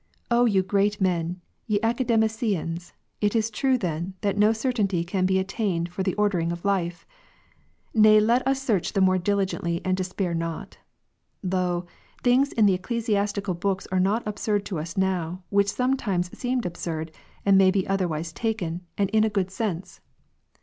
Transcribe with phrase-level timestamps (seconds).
[0.31, 5.27] O ^'^^' you great men, ye Academicians, it is ti'ue then, that no certainty can
[5.27, 7.05] be attained for the ordering of life!
[7.93, 10.79] Nay, let us search the more diligently, and despair not.
[11.43, 11.85] Lo,
[12.23, 17.11] things in the ecclesiastical books are not absurd to us now, which sometimes seemed absurd,
[17.45, 20.01] and may be otherwise taken, and in a good sense.